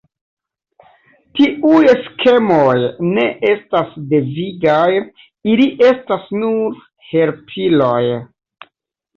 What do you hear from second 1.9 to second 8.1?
skemoj ne estas devigaj, ili estas nur helpiloj.